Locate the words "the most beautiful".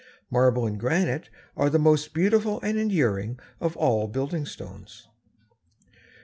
1.69-2.59